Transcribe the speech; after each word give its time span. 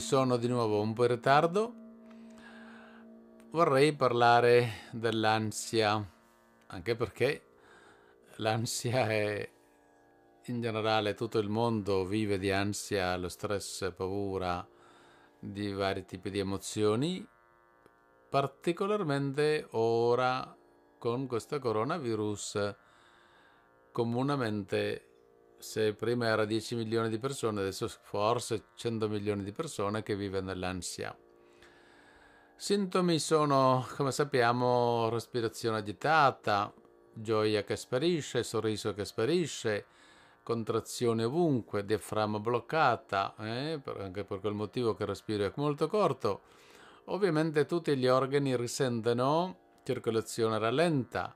Sono 0.00 0.36
di 0.36 0.48
nuovo 0.48 0.80
un 0.80 0.92
po' 0.92 1.04
in 1.04 1.10
ritardo. 1.10 1.74
Vorrei 3.50 3.94
parlare 3.94 4.88
dell'ansia, 4.90 6.04
anche 6.66 6.96
perché 6.96 7.46
l'ansia 8.36 9.06
è 9.08 9.50
in 10.46 10.60
generale 10.60 11.14
tutto 11.14 11.38
il 11.38 11.48
mondo 11.48 12.04
vive 12.04 12.38
di 12.38 12.50
ansia, 12.50 13.16
lo 13.16 13.28
stress, 13.28 13.92
paura, 13.94 14.66
di 15.38 15.72
vari 15.72 16.04
tipi 16.04 16.28
di 16.28 16.40
emozioni, 16.40 17.26
particolarmente 18.28 19.68
ora 19.70 20.56
con 20.98 21.26
questo 21.28 21.60
coronavirus 21.60 22.74
comunemente 23.92 25.13
se 25.64 25.94
prima 25.94 26.26
era 26.26 26.44
10 26.44 26.74
milioni 26.74 27.08
di 27.08 27.18
persone, 27.18 27.60
adesso 27.60 27.88
forse 27.88 28.66
100 28.74 29.08
milioni 29.08 29.42
di 29.42 29.50
persone 29.50 30.02
che 30.02 30.14
vivono 30.14 30.48
nell'ansia. 30.48 31.16
Sintomi 32.54 33.18
sono, 33.18 33.86
come 33.96 34.12
sappiamo, 34.12 35.08
respirazione 35.08 35.78
agitata, 35.78 36.72
gioia 37.14 37.64
che 37.64 37.76
sparisce, 37.76 38.42
sorriso 38.42 38.92
che 38.92 39.06
sparisce, 39.06 39.86
contrazione 40.42 41.24
ovunque, 41.24 41.86
diaframma 41.86 42.38
bloccata, 42.38 43.34
eh, 43.38 43.80
anche 43.98 44.24
per 44.24 44.40
quel 44.40 44.52
motivo 44.52 44.94
che 44.94 45.04
il 45.04 45.08
respiro 45.08 45.46
è 45.46 45.52
molto 45.56 45.88
corto. 45.88 46.42
Ovviamente 47.06 47.64
tutti 47.64 47.96
gli 47.96 48.06
organi 48.06 48.54
risentono 48.54 49.80
circolazione 49.82 50.58
rallenta, 50.58 51.34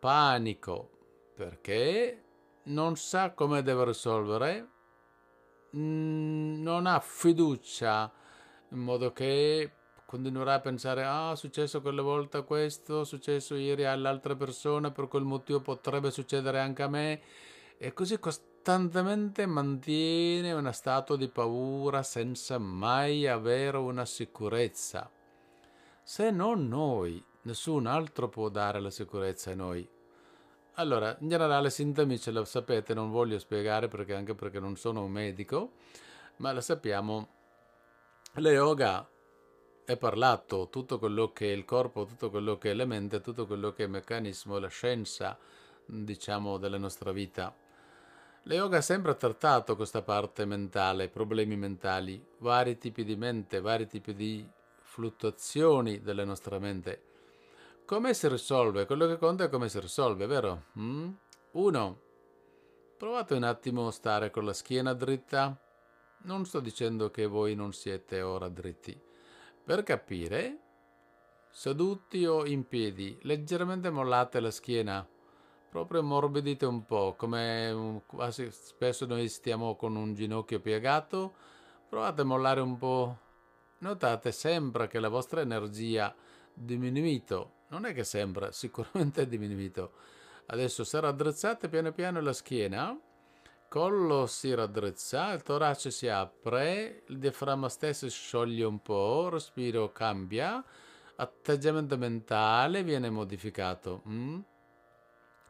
panico, 0.00 0.90
perché 1.34 2.23
non 2.64 2.96
sa 2.96 3.32
come 3.32 3.62
deve 3.62 3.84
risolvere, 3.84 4.68
mm, 5.76 6.62
non 6.62 6.86
ha 6.86 7.00
fiducia 7.00 8.12
in 8.70 8.78
modo 8.78 9.12
che 9.12 9.70
continuerà 10.06 10.54
a 10.54 10.60
pensare 10.60 11.04
ah 11.04 11.32
è 11.32 11.36
successo 11.36 11.80
quella 11.80 12.02
volta 12.02 12.42
questo, 12.42 13.02
è 13.02 13.04
successo 13.04 13.54
ieri 13.54 13.84
all'altra 13.84 14.34
persona, 14.34 14.90
per 14.90 15.08
quel 15.08 15.24
motivo 15.24 15.60
potrebbe 15.60 16.10
succedere 16.10 16.60
anche 16.60 16.82
a 16.82 16.88
me 16.88 17.20
e 17.76 17.92
così 17.92 18.18
costantemente 18.18 19.46
mantiene 19.46 20.52
uno 20.52 20.72
stato 20.72 21.16
di 21.16 21.28
paura 21.28 22.02
senza 22.02 22.58
mai 22.58 23.26
avere 23.26 23.76
una 23.76 24.04
sicurezza. 24.04 25.10
Se 26.02 26.30
non 26.30 26.68
noi, 26.68 27.24
nessun 27.42 27.86
altro 27.86 28.28
può 28.28 28.48
dare 28.48 28.80
la 28.80 28.90
sicurezza 28.90 29.52
a 29.52 29.54
noi. 29.54 29.93
Allora, 30.76 31.16
in 31.20 31.28
generale 31.28 31.70
sintomi 31.70 32.18
ce 32.18 32.32
lo 32.32 32.44
sapete, 32.44 32.94
non 32.94 33.12
voglio 33.12 33.38
spiegare 33.38 33.86
perché 33.86 34.12
anche 34.12 34.34
perché 34.34 34.58
non 34.58 34.76
sono 34.76 35.04
un 35.04 35.12
medico, 35.12 35.74
ma 36.38 36.52
lo 36.52 36.60
sappiamo. 36.60 37.28
La 38.34 38.50
yoga 38.50 39.08
è 39.84 39.96
parlato 39.96 40.68
tutto 40.70 40.98
quello 40.98 41.32
che 41.32 41.52
è 41.52 41.54
il 41.54 41.64
corpo, 41.64 42.06
tutto 42.06 42.28
quello 42.28 42.58
che 42.58 42.72
è 42.72 42.74
la 42.74 42.86
mente, 42.86 43.20
tutto 43.20 43.46
quello 43.46 43.72
che 43.72 43.82
è 43.82 43.84
il 43.84 43.92
meccanismo, 43.92 44.58
la 44.58 44.66
scienza, 44.66 45.38
diciamo, 45.86 46.58
della 46.58 46.78
nostra 46.78 47.12
vita. 47.12 47.54
La 48.42 48.54
yoga 48.54 48.78
ha 48.78 48.82
sempre 48.82 49.16
trattato 49.16 49.76
questa 49.76 50.02
parte 50.02 50.44
mentale, 50.44 51.08
problemi 51.08 51.56
mentali, 51.56 52.20
vari 52.38 52.78
tipi 52.78 53.04
di 53.04 53.14
mente, 53.14 53.60
vari 53.60 53.86
tipi 53.86 54.12
di 54.12 54.44
fluttuazioni 54.82 56.00
della 56.00 56.24
nostra 56.24 56.58
mente 56.58 57.12
come 57.84 58.14
si 58.14 58.28
risolve? 58.28 58.86
Quello 58.86 59.06
che 59.06 59.18
conta 59.18 59.44
è 59.44 59.48
come 59.50 59.68
si 59.68 59.78
risolve, 59.78 60.26
vero? 60.26 60.64
Mm? 60.78 61.10
Provate 62.96 63.34
un 63.34 63.42
attimo 63.42 63.88
a 63.88 63.92
stare 63.92 64.30
con 64.30 64.44
la 64.44 64.54
schiena 64.54 64.94
dritta. 64.94 65.58
Non 66.22 66.46
sto 66.46 66.60
dicendo 66.60 67.10
che 67.10 67.26
voi 67.26 67.54
non 67.54 67.74
siete 67.74 68.22
ora 68.22 68.48
dritti. 68.48 68.98
Per 69.62 69.82
capire, 69.82 70.58
seduti 71.50 72.24
o 72.24 72.46
in 72.46 72.66
piedi, 72.66 73.18
leggermente 73.22 73.90
mollate 73.90 74.40
la 74.40 74.50
schiena, 74.50 75.06
proprio 75.68 76.02
morbidite 76.02 76.64
un 76.64 76.86
po', 76.86 77.14
come 77.18 78.02
quasi 78.06 78.50
spesso 78.50 79.04
noi 79.04 79.28
stiamo 79.28 79.76
con 79.76 79.96
un 79.96 80.14
ginocchio 80.14 80.60
piegato. 80.60 81.34
Provate 81.88 82.22
a 82.22 82.24
mollare 82.24 82.60
un 82.60 82.78
po'. 82.78 83.18
Notate 83.78 84.32
sempre 84.32 84.86
che 84.86 84.98
la 84.98 85.08
vostra 85.08 85.42
energia 85.42 86.14
diminuito 86.54 87.63
non 87.68 87.86
è 87.86 87.94
che 87.94 88.04
sembra, 88.04 88.52
sicuramente 88.52 89.22
è 89.22 89.26
diminuito. 89.26 89.92
Adesso 90.46 90.84
se 90.84 91.00
raddrizzate 91.00 91.68
piano 91.68 91.92
piano 91.92 92.20
la 92.20 92.32
schiena, 92.32 92.98
collo 93.68 94.26
si 94.26 94.54
raddrizza, 94.54 95.32
il 95.32 95.42
torace 95.42 95.90
si 95.90 96.06
apre, 96.06 97.02
il 97.08 97.18
diaframma 97.18 97.68
stesso 97.68 98.08
si 98.08 98.16
scioglie 98.16 98.64
un 98.64 98.80
po', 98.82 99.30
respiro 99.30 99.90
cambia, 99.90 100.62
atteggiamento 101.16 101.96
mentale 101.96 102.82
viene 102.82 103.10
modificato. 103.10 104.02
Mm? 104.08 104.40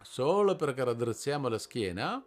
Solo 0.00 0.54
perché 0.56 0.84
raddrizziamo 0.84 1.48
la 1.48 1.58
schiena 1.58 2.24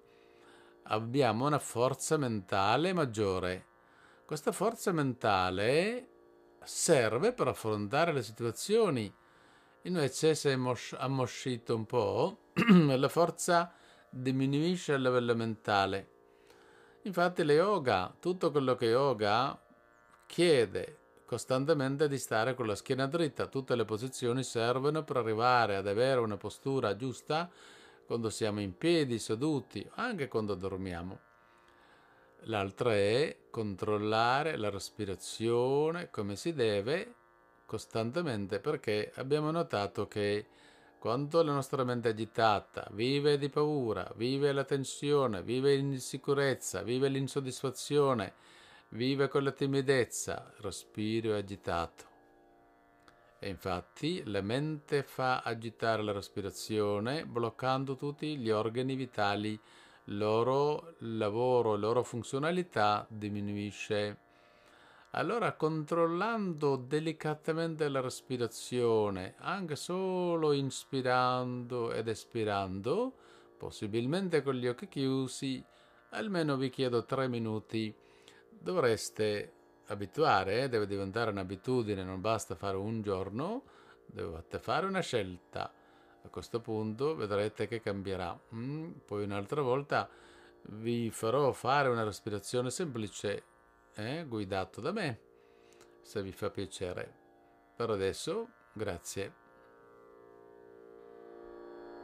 abbiamo 0.83 1.45
una 1.45 1.59
forza 1.59 2.17
mentale 2.17 2.93
maggiore. 2.93 3.65
Questa 4.25 4.51
forza 4.51 4.91
mentale 4.91 6.09
serve 6.63 7.33
per 7.33 7.47
affrontare 7.47 8.11
le 8.11 8.21
situazioni 8.21 9.13
Invece 9.87 10.35
se 10.35 10.51
ammoscito 10.97 11.73
un 11.73 11.85
po', 11.85 12.39
la 12.53 13.07
forza 13.07 13.73
diminuisce 14.09 14.91
a 14.91 14.97
livello 14.97 15.33
mentale. 15.33 16.09
Infatti 17.03 17.45
le 17.45 17.53
yoga, 17.53 18.13
tutto 18.19 18.51
quello 18.51 18.75
che 18.75 18.87
yoga 18.87 19.57
chiede 20.25 20.97
costantemente 21.25 22.09
di 22.09 22.17
stare 22.17 22.53
con 22.53 22.67
la 22.67 22.75
schiena 22.75 23.07
dritta, 23.07 23.47
tutte 23.47 23.75
le 23.75 23.85
posizioni 23.85 24.43
servono 24.43 25.05
per 25.05 25.17
arrivare 25.17 25.77
ad 25.77 25.87
avere 25.87 26.19
una 26.19 26.37
postura 26.37 26.97
giusta 26.97 27.49
quando 28.05 28.29
siamo 28.29 28.59
in 28.59 28.77
piedi, 28.77 29.19
seduti, 29.19 29.89
anche 29.95 30.27
quando 30.27 30.55
dormiamo. 30.55 31.19
L'altra 32.41 32.93
è 32.93 33.37
controllare 33.49 34.57
la 34.57 34.69
respirazione 34.69 36.09
come 36.09 36.35
si 36.35 36.51
deve 36.51 37.15
costantemente 37.67 38.59
perché 38.59 39.11
abbiamo 39.15 39.51
notato 39.51 40.07
che 40.07 40.47
quando 40.97 41.43
la 41.43 41.53
nostra 41.53 41.83
mente 41.83 42.09
è 42.09 42.11
agitata, 42.13 42.87
vive 42.91 43.37
di 43.37 43.49
paura, 43.49 44.11
vive 44.15 44.51
la 44.51 44.63
tensione, 44.63 45.43
vive 45.43 45.75
l'insicurezza, 45.75 46.81
vive 46.81 47.09
l'insoddisfazione, 47.09 48.33
vive 48.89 49.27
con 49.27 49.43
la 49.43 49.51
timidezza, 49.51 50.51
respiro 50.61 51.35
agitato. 51.35 52.15
E 53.39 53.49
infatti 53.49 54.23
la 54.25 54.41
mente 54.41 55.03
fa 55.03 55.41
agitare 55.41 56.01
la 56.01 56.13
respirazione 56.13 57.25
bloccando 57.25 57.95
tutti 57.95 58.35
gli 58.37 58.49
organi 58.49 58.95
vitali, 58.95 59.59
loro 60.05 60.95
lavoro, 60.99 61.73
la 61.73 61.77
loro 61.77 62.03
funzionalità 62.03 63.05
diminuisce. 63.09 64.25
Allora, 65.11 65.53
controllando 65.53 66.75
delicatamente 66.75 67.87
la 67.87 68.01
respirazione, 68.01 69.35
anche 69.39 69.75
solo 69.75 70.51
inspirando 70.51 71.91
ed 71.91 72.07
espirando, 72.07 73.13
possibilmente 73.57 74.43
con 74.43 74.55
gli 74.55 74.67
occhi 74.67 74.87
chiusi, 74.87 75.63
almeno 76.09 76.57
vi 76.57 76.69
chiedo 76.69 77.05
tre 77.05 77.27
minuti, 77.27 77.93
dovreste 78.49 79.53
abituare, 79.87 80.63
eh? 80.63 80.69
deve 80.69 80.85
diventare 80.85 81.31
un'abitudine, 81.31 82.03
non 82.03 82.21
basta 82.21 82.55
fare 82.55 82.77
un 82.77 83.01
giorno, 83.01 83.63
dovete 84.05 84.59
fare 84.59 84.85
una 84.85 85.01
scelta. 85.01 85.71
A 86.23 86.29
questo 86.29 86.59
punto 86.59 87.15
vedrete 87.15 87.67
che 87.67 87.79
cambierà. 87.79 88.37
Mm, 88.53 88.91
poi 89.05 89.23
un'altra 89.23 89.61
volta 89.61 90.09
vi 90.69 91.09
farò 91.11 91.51
fare 91.53 91.87
una 91.87 92.03
respirazione 92.03 92.69
semplice 92.69 93.46
eh, 93.97 94.25
guidato 94.27 94.79
da 94.81 94.91
me, 94.91 95.19
se 96.01 96.21
vi 96.21 96.31
fa 96.31 96.49
piacere. 96.49 97.13
Per 97.75 97.89
adesso, 97.89 98.49
grazie. 98.73 99.46